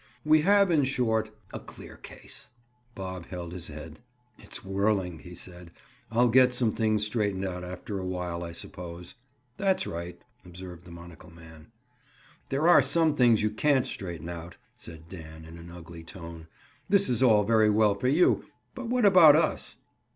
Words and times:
"We 0.25 0.41
have, 0.41 0.71
in 0.71 0.83
short, 0.85 1.29
a 1.53 1.59
clear 1.59 1.95
case." 1.95 2.47
Bob 2.95 3.27
held 3.27 3.53
his 3.53 3.67
head. 3.67 3.99
"It's 4.39 4.65
whirling," 4.65 5.19
he 5.19 5.35
said. 5.35 5.69
"I'll 6.09 6.29
get 6.29 6.55
some 6.55 6.71
things 6.71 7.05
straightened 7.05 7.45
out 7.45 7.63
after 7.63 7.99
a 7.99 8.03
little, 8.03 8.43
I 8.43 8.51
suppose." 8.51 9.13
"That's 9.57 9.85
right," 9.85 10.19
observed 10.43 10.85
the 10.85 10.91
monocle 10.91 11.29
man. 11.29 11.67
"There 12.49 12.67
are 12.67 12.81
some 12.81 13.13
things 13.13 13.43
you 13.43 13.51
can't 13.51 13.85
straighten 13.85 14.27
out," 14.29 14.57
said 14.75 15.07
Dan 15.07 15.45
in 15.45 15.59
an 15.59 15.69
ugly 15.69 16.03
tone. 16.03 16.47
"This 16.89 17.07
is 17.07 17.21
all 17.21 17.43
very 17.43 17.69
well 17.69 17.93
for 17.93 18.07
you, 18.07 18.45
but 18.73 18.87
what 18.89 19.05
about 19.05 19.35
us?" 19.35 19.77